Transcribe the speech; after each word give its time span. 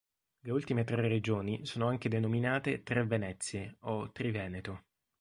Le 0.39 0.51
ultime 0.51 0.83
tre 0.83 0.95
regioni 1.07 1.63
sono 1.67 1.87
anche 1.87 2.09
denominate 2.09 2.81
"Tre 2.81 3.05
Venezie" 3.05 3.75
o 3.81 4.11
"Triveneto". 4.11 4.85